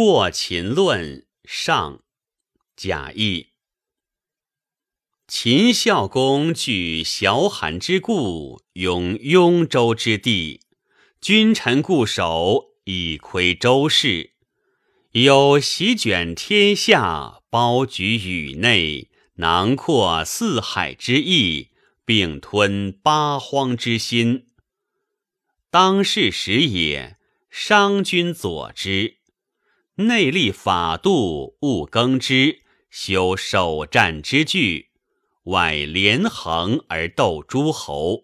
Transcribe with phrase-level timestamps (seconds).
[0.00, 2.04] 过秦论上
[2.76, 3.48] 贾谊。
[5.26, 10.60] 秦孝公据小罕之故，拥雍州之地，
[11.20, 14.34] 君臣固守，以窥周室。
[15.10, 21.70] 有席卷天下，包举宇内，囊括四海之意，
[22.04, 24.46] 并吞八荒之心。
[25.72, 27.18] 当世时也，
[27.50, 29.17] 商君佐之。
[30.00, 34.90] 内立法度，务耕之，修守战之具；
[35.46, 38.22] 外连横而斗诸侯。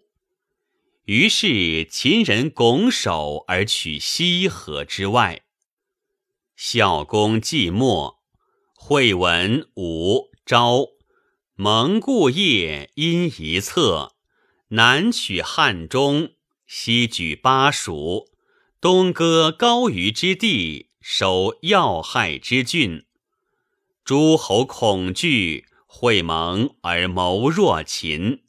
[1.03, 5.41] 于是秦人拱手而取西河之外。
[6.55, 8.21] 孝公既没，
[8.73, 10.87] 惠文、武、昭
[11.55, 14.15] 蒙故业因一策，
[14.69, 16.29] 南取汉中，
[16.65, 18.29] 西举巴蜀，
[18.79, 20.91] 东割高于之地。
[21.07, 23.05] 守要害之郡，
[24.03, 28.41] 诸侯恐惧，会盟而谋弱秦。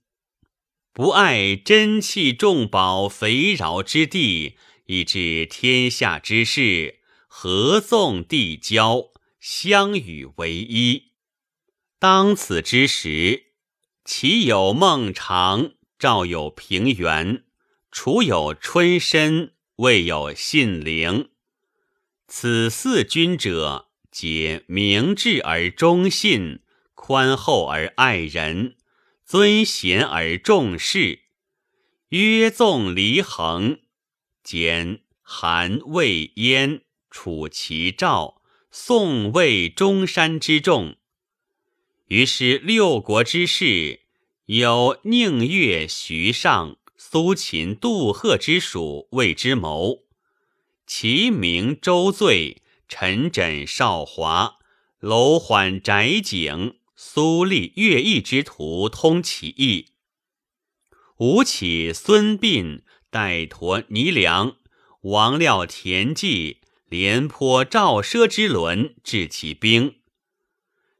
[0.90, 11.12] 不爱珍器重宝肥饶之地，以致天下之事合纵递交，相与为一。
[11.98, 13.48] 当此之时，
[14.02, 17.44] 齐有孟尝，赵有平原，
[17.92, 21.28] 楚有春申，魏有信陵。
[22.28, 26.58] 此四君者，皆明智而忠信，
[26.94, 28.74] 宽厚而爱人，
[29.24, 31.20] 尊贤而重士，
[32.08, 33.78] 约纵离衡，
[34.42, 40.96] 兼韩魏燕楚齐赵宋魏中山之众。
[42.08, 44.00] 于是六国之士，
[44.46, 50.05] 有宁越、徐尚、苏秦、杜赫之属，为之谋。
[50.86, 54.58] 其名周醉、陈轸、少华、
[55.00, 59.88] 楼缓、翟景、苏厉、乐毅之徒通其意。
[61.18, 64.56] 吴起、孙膑、戴陀、倪良、
[65.02, 69.96] 王廖、田忌、廉颇、赵奢之轮治其兵，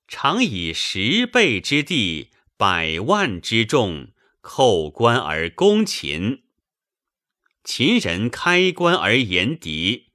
[0.09, 4.09] 常以十倍之地、百万之众，
[4.43, 6.43] 叩关而攻秦。
[7.67, 10.07] 秦人开关而言敌，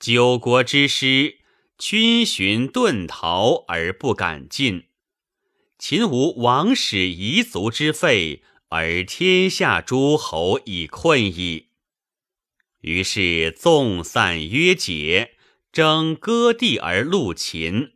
[0.00, 1.40] 九国之师
[1.76, 4.84] 军寻遁逃而不敢进。
[5.78, 11.66] 秦无王室遗族之废，而天下诸侯已困矣。
[12.80, 15.32] 于是纵散约解，
[15.70, 17.92] 争割地而戮秦。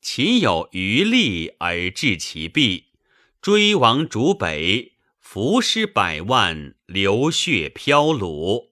[0.00, 2.84] 秦有余力而制其弊，
[3.42, 4.92] 追王逐北。
[5.18, 8.68] 伏尸百万，流血飘橹，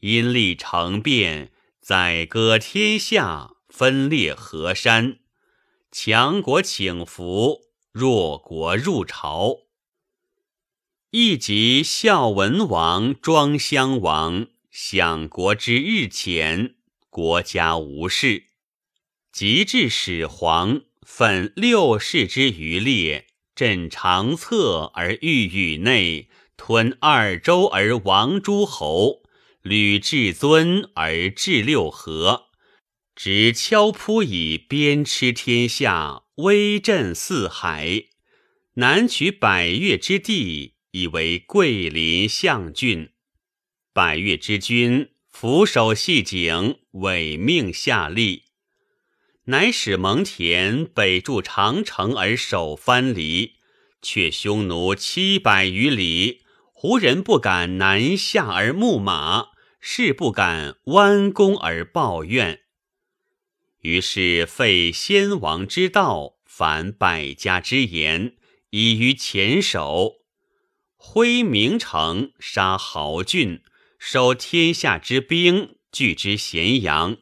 [0.00, 5.20] 因力成变，宰割天下，分裂河山。
[5.92, 7.60] 强国请服，
[7.92, 9.58] 弱国入朝。
[11.10, 16.74] 亦及孝文王、庄襄王，享国之日前，
[17.08, 18.46] 国家无事。
[19.30, 23.28] 及至始皇，奋六世之余烈。
[23.54, 29.22] 朕长策而御宇内，吞二周而亡诸侯，
[29.62, 32.46] 履至尊而治六合，
[33.14, 38.04] 执敲扑以鞭笞天下，威震四海。
[38.74, 43.10] 南取百越之地，以为桂林象郡。
[43.92, 48.42] 百越之君俯首系颈，委命下吏。
[49.44, 53.56] 乃使蒙恬北筑长城而守藩篱，
[54.00, 56.43] 却匈奴七百余里，
[56.86, 62.60] 胡人不敢南下而牧马，士不敢弯弓而抱怨。
[63.80, 68.36] 于是废先王之道，反百家之言，
[68.68, 70.16] 以于前首，
[70.94, 73.62] 挥名城，杀豪俊，
[73.98, 77.16] 收天下之兵，聚之咸阳，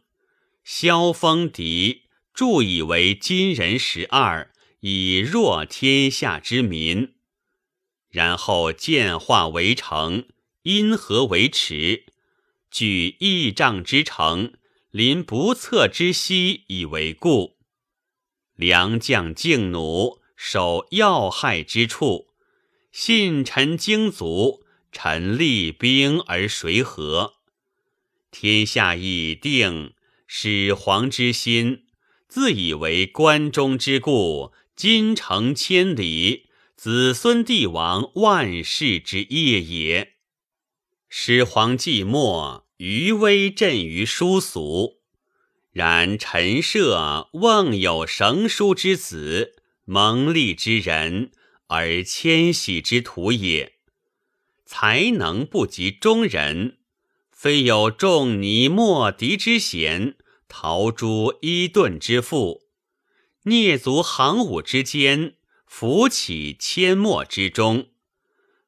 [0.64, 2.08] 萧封敌。
[2.34, 4.50] 铸以为金人十二，
[4.80, 7.14] 以弱天下之民。
[8.12, 10.26] 然后建化为城，
[10.62, 12.04] 因河为池，
[12.70, 14.52] 举亿丈之城，
[14.90, 17.56] 临不测之溪，以为固。
[18.54, 22.28] 良将敬弩，守要害之处。
[22.92, 24.62] 信臣精卒，
[24.92, 27.36] 臣立兵而谁和？
[28.30, 29.94] 天下已定，
[30.26, 31.84] 始皇之心。
[32.28, 36.48] 自以为关中之故，金城千里，
[36.84, 40.14] 子孙帝王万世之业也。
[41.08, 44.98] 始皇既没，余威震于殊俗。
[45.70, 51.30] 然陈涉瓮有绳书之子，蒙利之人，
[51.68, 53.74] 而迁徙之徒也。
[54.66, 56.78] 才能不及中人，
[57.30, 60.16] 非有仲尼莫敌之贤，
[60.48, 62.62] 陶朱伊顿之富，
[63.44, 65.36] 蹑足行伍之间，
[65.74, 67.88] 扶起阡陌之中，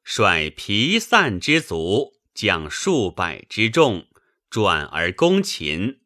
[0.03, 4.07] 率疲散之卒，将数百之众，
[4.49, 5.99] 转而攻秦。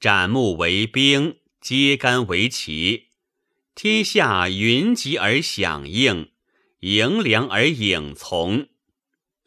[0.00, 3.10] 斩木为兵，揭竿为旗，
[3.76, 6.32] 天下云集而响应，
[6.80, 8.68] 迎粮而影从。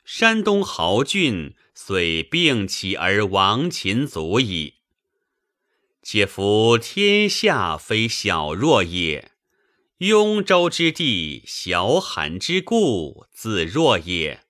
[0.06, 4.76] 山东豪俊遂并起而亡秦族矣。
[6.02, 9.31] 且夫天下非小弱也，
[10.02, 14.42] 雍州之地，小罕之故，自弱也。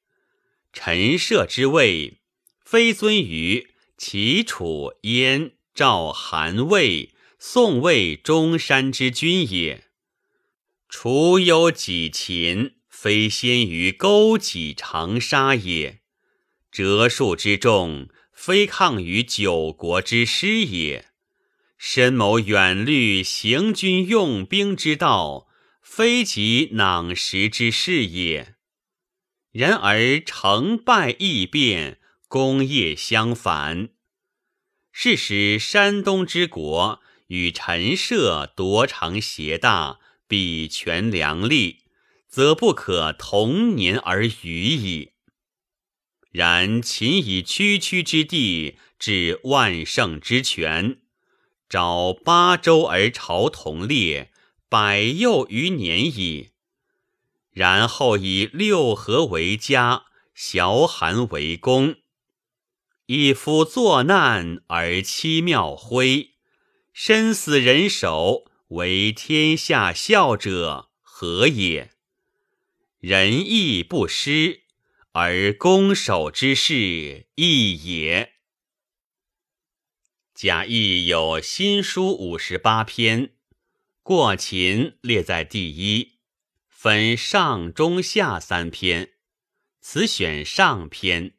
[0.71, 2.21] 陈涉之位，
[2.63, 3.67] 非尊于
[3.97, 5.51] 齐、楚、燕。
[5.73, 9.85] 赵、韩、魏、宋、魏中山之君也，
[10.87, 15.99] 楚有几秦，非先于勾稽长沙也；
[16.71, 21.10] 折数之众，非抗于九国之师也；
[21.83, 25.47] 深谋远虑，行军用兵之道，
[25.81, 28.53] 非及囊实之事也。
[29.51, 33.89] 然而成败易变，功业相反。
[34.91, 41.85] 是使山东之国与陈涉夺长协大，比权量力，
[42.29, 45.13] 则不可同年而语矣。
[46.29, 51.00] 然秦以区区之地置万乘之权，
[51.71, 54.29] 召八州而朝同列，
[54.67, 56.49] 百又余年矣。
[57.51, 60.03] 然后以六合为家，
[60.35, 61.95] 崤函为公。
[63.05, 66.31] 一夫作难而妻庙徽，
[66.91, 71.91] 身死人手，为天下笑者何也？
[72.99, 74.63] 仁义不施，
[75.13, 78.33] 而攻守之事义也。
[80.43, 83.29] 贾谊有新书五十八篇，
[84.01, 86.13] 过秦列在第一，
[86.67, 89.11] 分上中下三篇，
[89.81, 91.35] 此选上篇。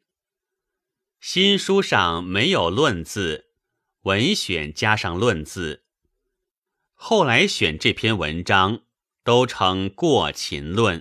[1.19, 3.47] 新书上没有论字，
[4.03, 5.83] 文选加上论字。
[6.93, 8.83] 后来选这篇文章，
[9.25, 10.99] 都称《过秦论》。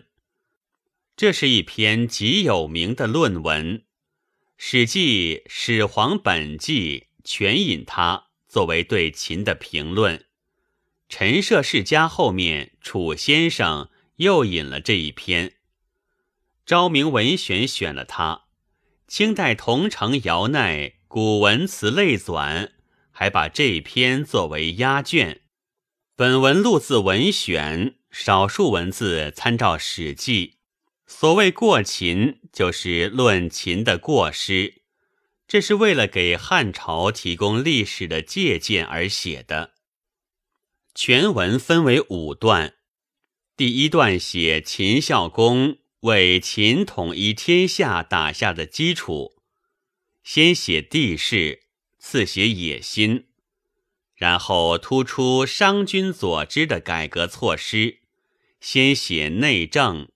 [1.14, 3.78] 这是一篇极有名的论文，
[4.56, 10.24] 《史记·始皇本纪》全引他作为对秦的评论。
[11.08, 15.54] 陈涉世家后面，楚先生又引了这一篇。
[16.64, 18.44] 昭明文选选了他。
[19.06, 22.66] 清代桐城姚鼐《古文词类纂》
[23.10, 25.42] 还把这一篇作为压卷。
[26.16, 30.46] 本文录自文选，少数文字参照《史记》。
[31.06, 34.81] 所谓过秦，就是论秦的过失，
[35.52, 39.74] 这是为了给汉朝提供历史的借鉴而写的。
[40.94, 42.76] 全文分为五段，
[43.54, 45.76] 第一段写秦孝公。
[46.00, 49.42] 为秦统一天下打下的基础，
[50.24, 51.64] 先写地势，
[51.98, 53.26] 次写野心，
[54.14, 57.98] 然后突出商君所知的改革措施，
[58.58, 60.08] 先写内政，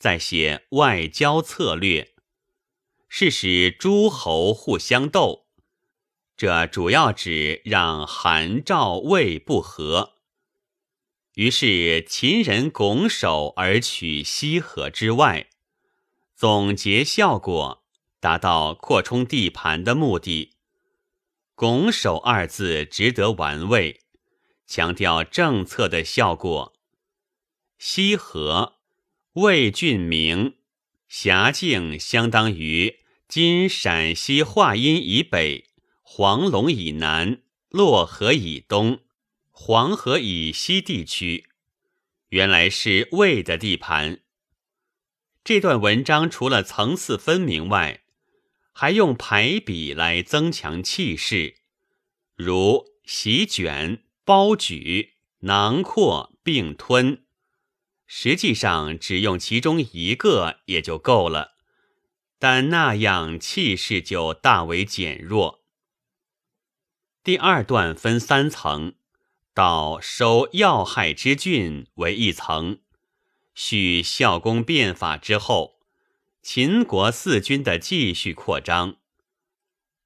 [0.00, 2.09] 再写外交策略，
[3.12, 5.48] 是使诸侯互相斗。
[6.36, 10.14] 这主要指让韩赵魏不和。
[11.34, 15.50] 于是秦人拱手而取西河之外，
[16.34, 17.84] 总结效果，
[18.20, 20.56] 达到扩充地盘的目的。
[21.54, 24.00] 拱手二字值得玩味，
[24.66, 26.74] 强调政策的效果。
[27.76, 28.78] 西河，
[29.34, 30.56] 魏郡名，
[31.10, 35.68] 辖境相当于今陕西华阴以北、
[36.02, 39.00] 黄龙以南、洛河以东。
[39.50, 41.48] 黄河以西地区
[42.28, 44.20] 原来是魏的地盘。
[45.42, 48.04] 这段文章除了层次分明外，
[48.70, 51.56] 还用排比来增强气势，
[52.36, 57.24] 如席卷、包举、囊括、并吞。
[58.12, 61.52] 实际上只用其中一个也就够了，
[62.40, 65.62] 但那样气势就大为减弱。
[67.22, 68.94] 第二段分三层。
[69.52, 72.78] 到收要害之郡为一层，
[73.52, 75.80] 续孝公变法之后，
[76.40, 78.96] 秦国四军的继续扩张。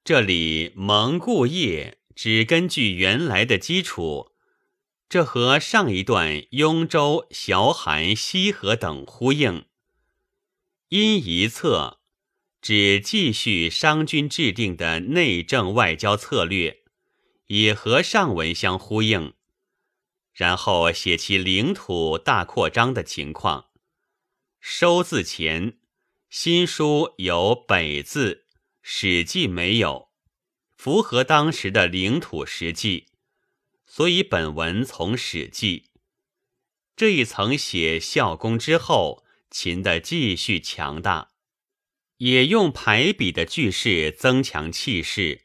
[0.03, 4.33] 这里蒙固业只根据原来的基础，
[5.15, 9.67] 这和上一段雍州、崤函、西河等呼应。
[10.89, 12.01] 因一策，
[12.61, 16.83] 只继续商君制定的内政外交策略，
[17.47, 19.35] 也和上文相呼应。
[20.33, 23.67] 然后写其领土大扩张的情况。
[24.59, 25.79] 收字前，
[26.29, 28.47] 新书有“北”字，
[28.83, 30.09] 《史记》没有。
[30.77, 33.07] 符合当时的领土实际，
[33.97, 35.85] 所以本文从《史记》
[36.97, 41.31] 这一层写孝公之后，秦的继续强大，
[42.17, 45.43] 也用排比的句式增强气势。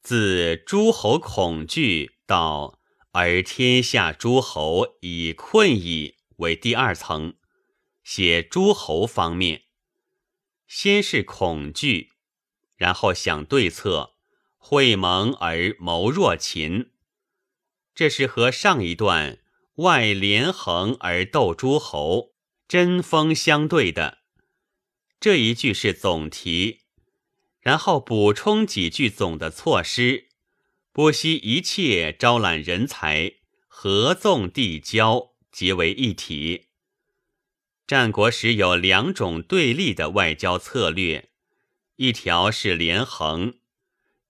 [0.00, 2.78] 自诸侯恐惧到
[3.10, 7.34] 而天下诸侯以困矣为第二层，
[8.04, 9.64] 写诸侯方面，
[10.68, 12.12] 先是恐惧，
[12.76, 14.10] 然后想对策。
[14.64, 16.91] 会盟而谋弱秦，
[17.94, 19.38] 这是和上一段
[19.76, 22.32] 外连横而斗诸侯
[22.66, 24.18] 针锋相对的。
[25.20, 26.80] 这一句是总题，
[27.60, 30.28] 然后补充几句总的措施，
[30.92, 33.34] 不惜一切招揽人才，
[33.68, 36.68] 合纵递交，结为一体。
[37.86, 41.30] 战国时有两种对立的外交策略，
[41.96, 43.58] 一条是连横。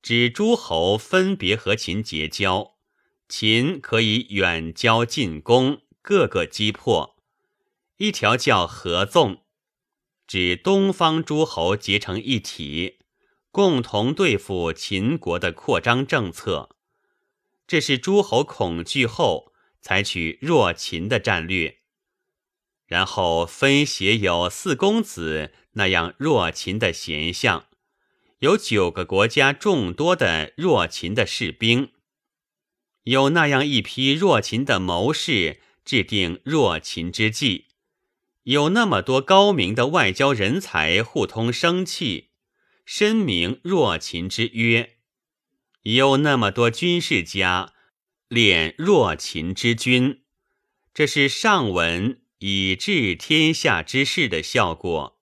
[0.03, 2.75] 指诸侯分别和秦结交，
[3.35, 7.17] 秦可以远交近攻，各个击破；
[7.97, 9.41] 一条叫合纵，
[10.27, 12.99] 指东方诸侯结成一体，
[13.51, 16.77] 共同对付秦国的扩张政策。
[17.67, 21.79] 这是诸侯恐惧后采取弱秦的战略。
[22.85, 27.65] 然后分写有四公子那样弱秦的贤相。
[28.41, 31.93] 有九个国家众多的弱秦的士兵，
[33.05, 37.67] 有那样一批弱秦的谋士制定弱秦之计，
[38.45, 42.31] 有那么多高明的外交人才互通生气，
[42.85, 44.99] 申明弱秦之约，
[45.83, 47.73] 有那么多军事家
[48.29, 50.23] 练弱秦之军，
[50.95, 55.19] 这是上文以治天下之事的效果。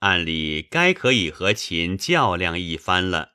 [0.00, 3.34] 按理该可以和秦较量一番了，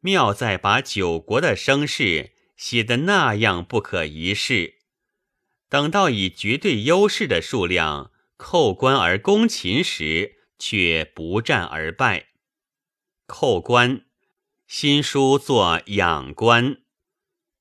[0.00, 4.78] 妙在把九国的声势写得那样不可一世。
[5.68, 12.28] 等到以绝对优势的数量扣关而攻秦时，却不战而败。
[13.26, 14.06] 扣关，
[14.66, 16.82] 新书作仰关，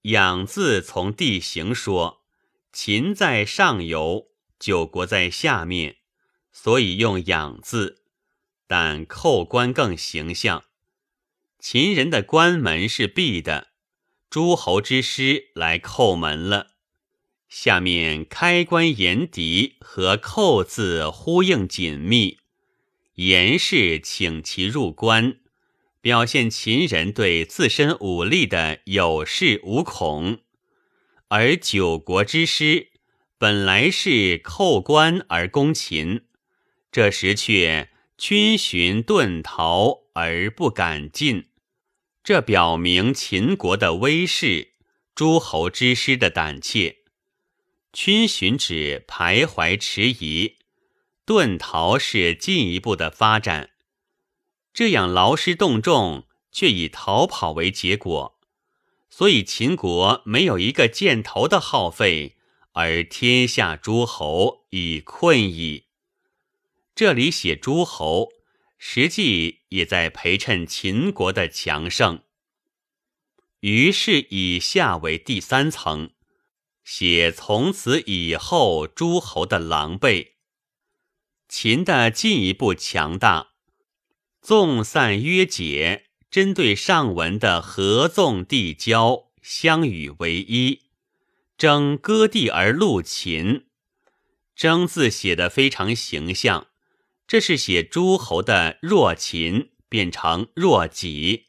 [0.03, 2.23] 仰字从地形说，
[2.71, 4.27] 秦在上游，
[4.59, 5.97] 九国在下面。
[6.51, 8.03] 所以用“养”字，
[8.65, 10.63] 但扣关更形象。
[11.59, 13.71] 秦人的关门是闭的，
[14.35, 16.71] 诸侯之师来叩门了。
[17.47, 22.39] 下面开关言敌和扣字呼应紧密，
[23.13, 25.37] 言是请其入关，
[26.01, 30.39] 表现秦人对自身武力的有恃无恐，
[31.29, 32.89] 而九国之师
[33.37, 36.25] 本来是叩关而攻秦。
[36.91, 41.45] 这时却军寻遁逃而不敢进，
[42.25, 44.69] 这表明秦国的威势，
[45.13, 47.03] 诸侯之师的胆怯。
[47.93, 50.55] 军寻指徘徊迟疑，
[51.23, 53.69] 遁逃是进一步的发展。
[54.73, 58.39] 这样劳师动众，却以逃跑为结果，
[59.11, 62.37] 所以秦国没有一个箭头的耗费，
[62.71, 65.83] 而天下诸侯已困矣。
[66.95, 68.29] 这里写诸侯，
[68.87, 72.21] 实际也在陪衬秦国的强盛。
[73.61, 76.11] 于是以下为第三层，
[76.83, 80.33] 写从此以后诸侯的狼狈，
[81.49, 83.53] 秦的进一步强大。
[84.39, 90.83] 纵散约解，针对上文的合纵递交，相与为一，
[91.57, 93.65] 争割地而戮秦。
[94.55, 96.67] 争字写得非常形象。
[97.27, 101.45] 这是写诸侯的弱秦变成弱己，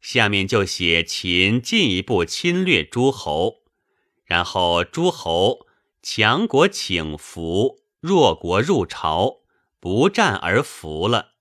[0.00, 3.64] 下面就写秦进一步侵略诸侯，
[4.24, 5.66] 然后诸侯
[6.02, 9.42] 强国请服，弱国入朝，
[9.78, 11.32] 不战而服了。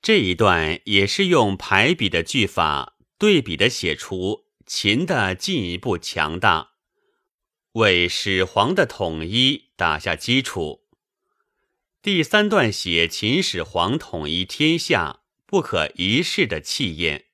[0.00, 6.70] 这一段也是用排比的句法对比的写出秦的进一步强大，
[7.72, 10.79] 为始皇的统一打下基础。
[12.02, 17.26] 第三段写秦始皇统一天下不可一世的气焰。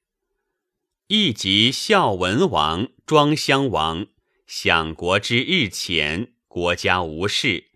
[1.07, 4.09] 亦即孝文王、庄襄王
[4.49, 7.71] 享国之日前，国家无事。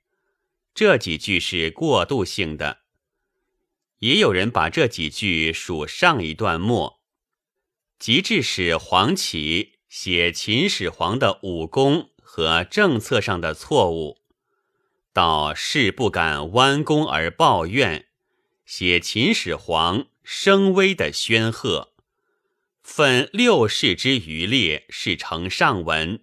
[0.74, 2.78] 这几句是过渡性的。
[4.00, 7.00] 也有人把这几句数上一段末，
[8.00, 14.19] 即至使黄启写秦始皇的武功和政策上的错误，
[15.20, 18.06] 到事不敢弯弓而抱怨，
[18.64, 21.92] 写秦始皇声威的宣赫，
[22.82, 26.22] 分六世之余烈是成上文，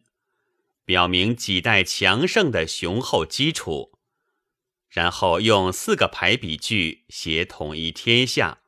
[0.84, 3.92] 表明几代强盛的雄厚基础。
[4.90, 8.62] 然后用四个排比句写统一天下，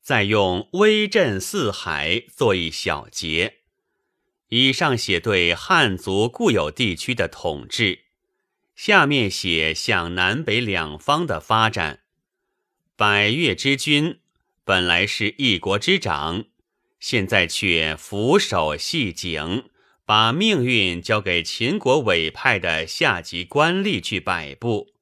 [0.00, 3.56] 再用威震四海做一小节。
[4.50, 8.04] 以上写对汉族固有地区的统治，
[8.82, 12.00] 下面写向南北两方的发展。
[12.96, 14.20] 百越之君
[14.64, 16.46] 本来是一国之长，
[16.98, 19.68] 现在却俯首系颈，
[20.06, 24.94] 把命运交给秦国委派的下级官吏去摆布。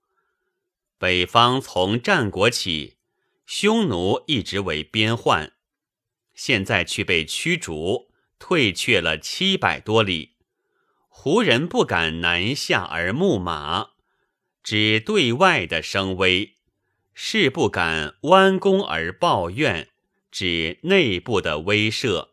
[0.98, 2.96] 北方从战国起，
[3.46, 5.52] 匈奴一直为边患，
[6.34, 10.37] 现在却被驱逐，退却了七百多里。
[11.30, 13.90] 胡人不敢南下而牧马，
[14.62, 16.54] 指对外的声威；
[17.12, 19.90] 士不敢弯弓而抱怨，
[20.30, 22.28] 指内部的威慑。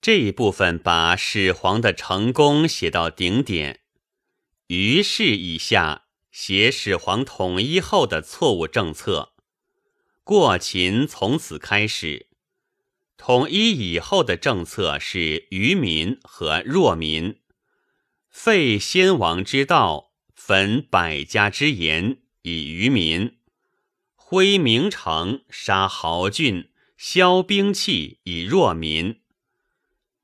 [0.00, 3.78] 这一部分把始皇的成功写到顶点，
[4.66, 6.06] 于是以下。
[6.32, 9.34] 写始皇统一后的错误政策，
[10.24, 12.26] 过秦从此开始。
[13.16, 17.38] 统一以后的政策是愚民和弱民，
[18.32, 23.36] 废先王之道，焚百家之言以愚民，
[24.14, 29.20] 挥名城，杀豪俊，削兵器以弱民。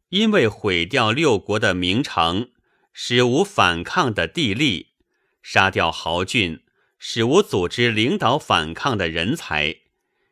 [0.08, 2.50] 因为毁掉六国的名城，
[2.94, 4.94] 使无反抗的地利。
[5.42, 6.64] 杀掉豪俊，
[6.98, 9.82] 使无组织领导反抗的人才；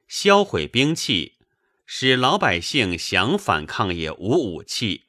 [0.09, 1.35] 销毁兵器，
[1.85, 5.06] 使老百姓想反抗也无武器。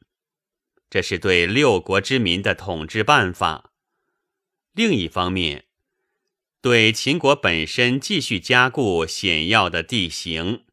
[0.89, 3.71] 这是对六国之民的统治办法。
[4.73, 5.65] 另一方面，
[6.61, 10.63] 对秦国本身继续加固险要的地形，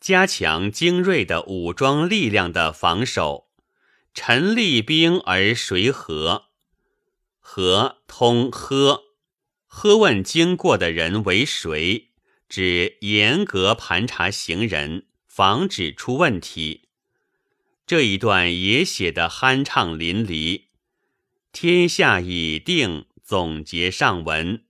[0.00, 3.48] 加强精锐的武装力量的防守。
[4.12, 6.44] 陈立兵而谁和？
[7.40, 9.02] 和通喝，
[9.66, 12.10] 喝问经过的人为谁？
[12.48, 16.83] 指严格盘查行人，防止出问题。
[17.86, 20.64] 这一段也写得酣畅淋漓。
[21.52, 24.64] 天下已定，总结上文。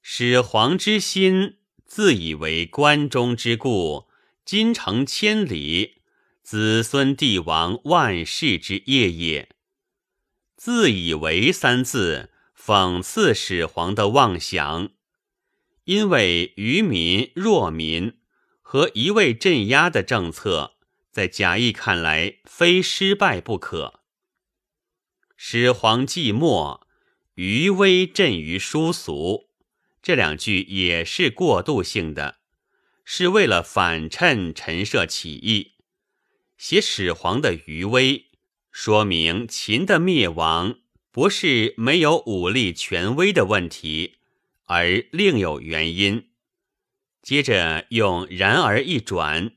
[0.00, 4.06] 始皇之心，自以为关中之故，
[4.44, 6.02] 今城千里，
[6.42, 9.50] 子孙帝王万世之业也。
[10.56, 14.90] 自以为三字讽刺始皇的妄想，
[15.84, 18.14] 因为愚民弱民
[18.62, 20.73] 和一味镇压的政策，
[21.14, 24.00] 在贾谊看来非失败不可。
[25.36, 26.80] 始皇寂寞，
[27.36, 29.48] 余威震于殊俗，
[30.02, 32.38] 这两句也是过渡性的，
[33.04, 35.74] 是为了反衬陈涉起义，
[36.58, 38.32] 写始皇的余威。
[38.72, 40.80] 说明秦的灭亡
[41.12, 44.16] 不是没有武力权威的问题，
[44.64, 46.30] 而另有原因。
[47.22, 49.52] 接着用“然而”一转，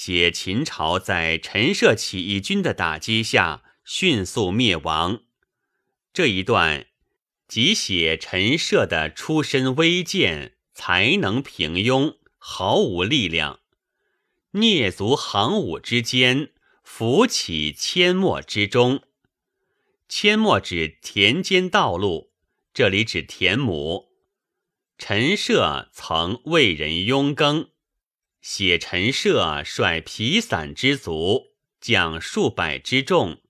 [0.00, 5.24] 写秦朝在陈涉起义军的打击下迅速灭亡。
[6.12, 6.86] 这一段
[7.48, 13.58] 即写陈涉的出身微贱，才能平庸，毫无力量，
[14.52, 16.52] 蹑足行伍之间。
[16.84, 19.02] 浮起阡陌之中，
[20.08, 22.30] 阡陌指田间道路，
[22.72, 24.12] 这里指田亩。
[24.96, 27.70] 陈涉曾为人拥耕，
[28.40, 33.40] 写陈涉率疲散之卒，将数百之众，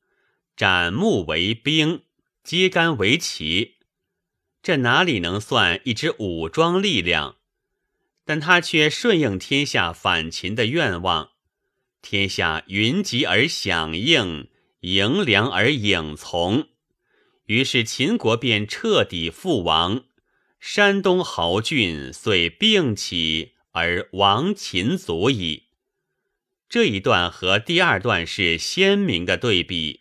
[0.56, 2.02] 斩木为兵，
[2.42, 3.76] 揭竿为旗。
[4.62, 7.36] 这哪里能算一支武装力量？
[8.24, 11.30] 但他却顺应天下反秦的愿望。
[12.02, 14.48] 天下云集而响应，
[14.80, 16.68] 迎良而影从，
[17.46, 20.04] 于是秦国便彻底覆亡。
[20.60, 25.68] 山东豪俊遂并起而亡秦族矣。
[26.68, 30.00] 这一段和第二段是鲜明的对比，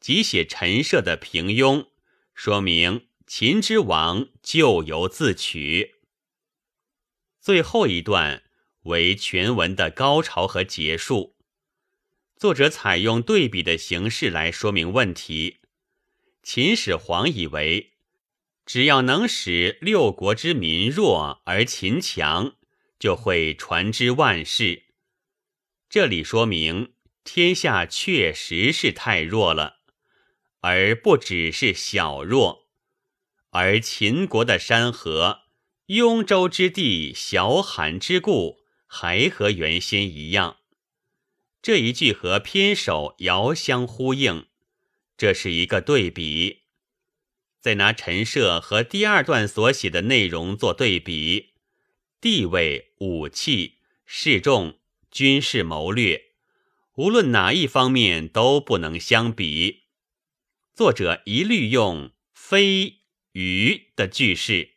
[0.00, 1.86] 即写陈涉的平庸，
[2.34, 5.94] 说明秦之亡咎由自取。
[7.40, 8.42] 最后一段
[8.82, 11.36] 为全文的高潮和结束。
[12.36, 15.58] 作者采用对比的形式来说明问题。
[16.42, 17.92] 秦始皇以为，
[18.66, 22.56] 只要能使六国之民弱而秦强，
[23.02, 24.84] 就会传之万世。
[25.90, 26.92] 这里说明
[27.24, 29.78] 天下确实是太弱了，
[30.60, 32.68] 而不只是小弱。
[33.50, 35.40] 而秦国的山河、
[35.86, 40.58] 雍州之地、小罕之故，还和原先一样。
[41.60, 44.46] 这一句和篇首遥相呼应，
[45.16, 46.60] 这是一个对比。
[47.60, 51.54] 再拿陈涉和第二段所写的内容做对比，
[52.20, 54.78] 地位、武器、示众、
[55.10, 56.26] 军事谋略，
[56.94, 59.86] 无论哪一方面都不能相比。
[60.72, 63.00] 作者一律用“非
[63.32, 64.74] 于”的句式，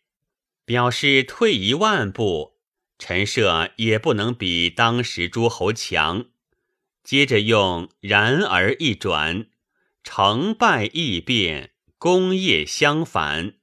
[0.66, 2.58] 表示退一万步，
[2.98, 6.26] 陈涉也不能比当时诸侯强。
[7.04, 9.50] 接着用“然而”一转，
[10.04, 13.58] 成败异变，功业相反，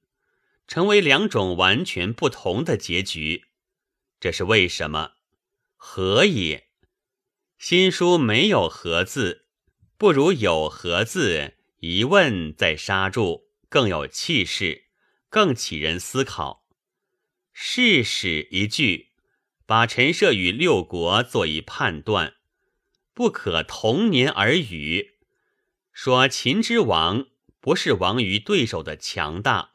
[0.68, 3.46] 成为两种完全不同的结局。
[4.22, 5.14] 这是为什么？
[5.74, 6.68] 何也？
[7.58, 9.46] 新书没有“何”字，
[9.98, 14.84] 不如有“何”字，一问再杀住，更有气势，
[15.28, 16.68] 更启人思考。
[17.52, 19.08] 事使一句，
[19.66, 22.34] 把陈涉与六国做一判断。
[23.12, 25.16] 不可同年而语，
[25.92, 27.26] 说秦之亡
[27.58, 29.72] 不是亡于对手的强大，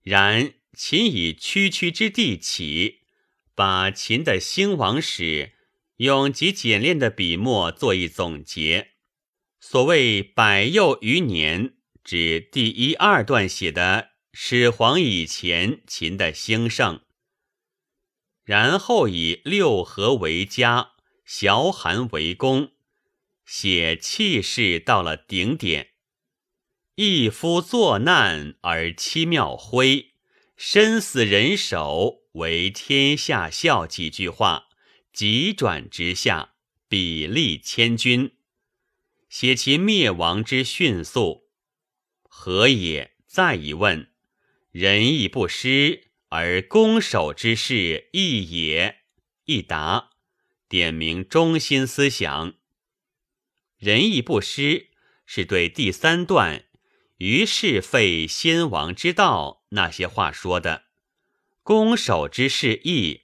[0.00, 2.99] 然秦以区区之地起，
[3.60, 5.52] 把秦的兴亡史
[5.96, 8.92] 用极简练的笔墨做一总结。
[9.60, 17.02] 所谓百又余年，指第一二段写的始皇以前秦的兴盛，
[18.42, 20.92] 然后以六合为家。
[21.26, 22.72] 小寒为公，
[23.44, 25.90] 写气势到了顶点。
[26.94, 30.14] 一夫作难而妻庙徽，
[30.56, 33.86] 身死人手为天下笑。
[33.86, 34.68] 几句话
[35.12, 36.54] 急转直下，
[36.88, 38.32] 比例千钧，
[39.28, 41.50] 写其灭亡之迅速。
[42.22, 43.16] 何也？
[43.26, 44.10] 再一问，
[44.70, 49.02] 仁义不施而攻守之势异也。
[49.44, 50.10] 一答。
[50.68, 52.54] 点明中心思想，
[53.76, 54.90] 仁义不施
[55.26, 56.66] 是对第三段
[57.18, 60.84] “于是废先王之道”那些话说的；
[61.62, 63.22] 攻守之势异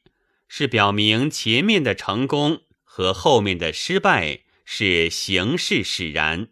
[0.48, 6.48] 是表明前面的成功和后面的失败是形势使然。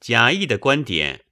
[0.00, 1.24] 贾谊的观点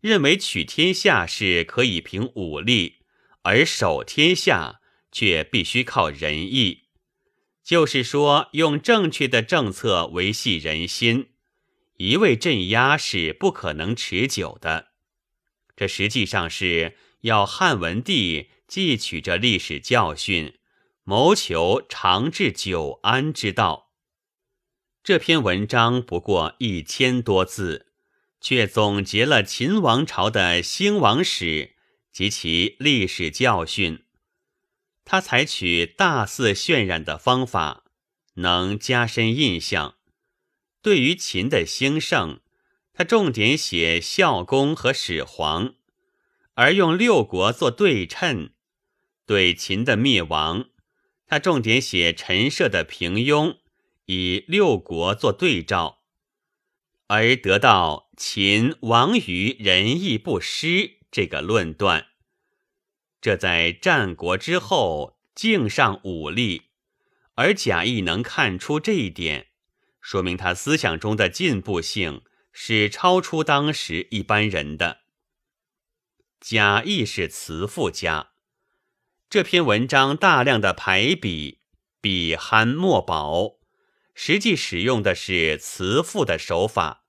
[0.00, 3.00] 认为，取天下是可以凭武力，
[3.42, 4.80] 而守天下
[5.12, 6.84] 却必须靠仁义。
[7.62, 11.28] 就是说，用正确的政策维系人心，
[11.98, 14.88] 一味镇压是不可能持久的。
[15.76, 20.54] 这实际上是要汉文帝汲取这历史教训，
[21.04, 23.90] 谋求长治久安之道。
[25.04, 27.92] 这篇文章不过一千多字，
[28.40, 31.76] 却总结了秦王朝的兴亡史
[32.10, 34.04] 及其历史教训。
[35.04, 37.84] 他采取大肆渲染的方法，
[38.36, 39.96] 能加深印象。
[40.80, 42.40] 对于秦的兴盛，
[42.94, 45.74] 他重点写孝公和始皇，
[46.54, 48.54] 而用六国做对称；
[49.26, 50.70] 对秦的灭亡，
[51.26, 53.58] 他重点写陈涉的平庸，
[54.06, 56.02] 以六国做对照，
[57.06, 62.08] 而得到秦亡于仁义不施这个论断。
[63.20, 66.70] 这在战国之后敬上武力，
[67.34, 69.48] 而贾谊能看出这一点，
[70.00, 75.02] 说明他思想中的进步性是超出当时一般人的。
[76.40, 78.31] 贾谊是词赋家，
[79.32, 81.60] 这篇文章大量的排比，
[82.02, 83.54] 笔酣墨饱，
[84.14, 87.06] 实际使用的是词赋的手法，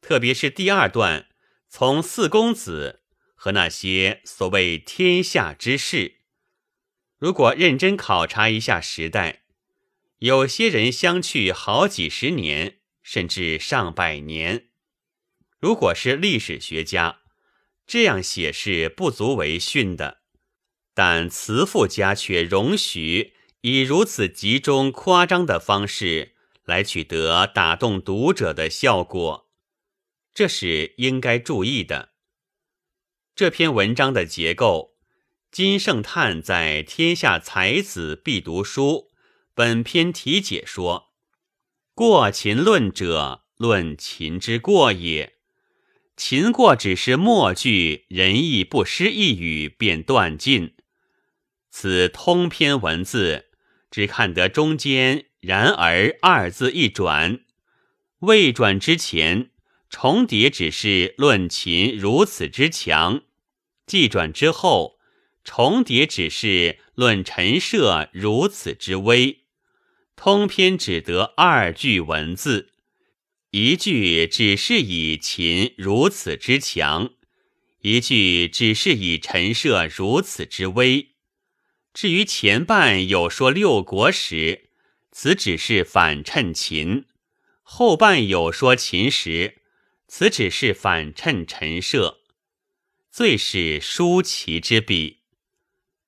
[0.00, 1.28] 特别是第二段，
[1.68, 3.04] 从四公子。
[3.36, 6.16] 和那些所谓天下之事，
[7.18, 9.44] 如果认真考察一下时代，
[10.18, 14.70] 有些人相去好几十年，甚至上百年。
[15.60, 17.20] 如果是历史学家，
[17.86, 20.23] 这样写是不足为训的。
[20.94, 29.50] 但词赋家却容许以如此集中夸张的方式来取得打动读者的效果，
[30.32, 32.10] 这是应该注意的。
[33.34, 34.94] 这篇文章的结构，
[35.50, 39.10] 金圣叹在《天下才子必读书》
[39.52, 41.12] 本篇题解说：
[41.94, 45.34] 过秦论者，论秦之过也。
[46.16, 50.73] 秦过只是末句，仁义不失一语便断尽。
[51.76, 53.46] 此通篇文字，
[53.90, 57.40] 只看得中间“然而”二字一转，
[58.20, 59.50] 未转之前
[59.90, 63.22] 重叠只是论秦如此之强；
[63.88, 65.00] 既转之后
[65.42, 69.40] 重叠只是论陈涉如此之微。
[70.14, 72.70] 通篇只得二句文字，
[73.50, 77.10] 一句只是以秦如此之强，
[77.80, 81.10] 一句只是以陈涉如此之微。
[81.94, 84.68] 至于前半有说六国时，
[85.12, 87.04] 此只是反衬秦；
[87.62, 89.62] 后半有说秦时，
[90.08, 92.18] 此只是反衬陈涉。
[93.12, 95.20] 最是舒淇之笔，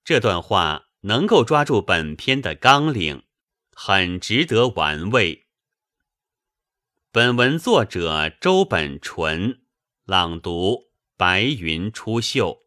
[0.05, 3.23] 这段话能够抓住本篇的纲领。
[3.79, 5.49] 很值得玩味。
[7.13, 9.61] 本文作者周本纯，
[10.07, 10.87] 朗读：
[11.19, 12.66] 白云出岫。